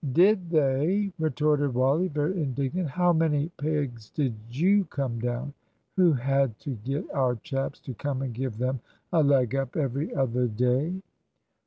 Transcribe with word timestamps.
"Did 0.13 0.49
they?" 0.49 1.13
retorted 1.19 1.75
Wally, 1.75 2.07
very 2.07 2.41
indignant; 2.41 2.89
"how 2.89 3.13
many 3.13 3.49
pegs 3.49 4.09
did 4.09 4.33
you 4.49 4.85
come 4.85 5.19
down? 5.19 5.53
Who 5.95 6.11
had 6.13 6.57
to 6.61 6.71
get 6.83 7.05
our 7.13 7.35
chaps 7.35 7.79
to 7.81 7.93
come 7.93 8.23
and 8.23 8.33
give 8.33 8.57
them 8.57 8.79
a 9.13 9.21
leg 9.21 9.53
up 9.53 9.77
every 9.77 10.11
other 10.15 10.47
day?" 10.47 11.03